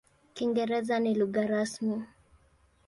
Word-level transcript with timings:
Kiingereza 0.33 0.95
ni 0.99 1.11
lugha 1.19 1.43
rasmi. 1.51 1.97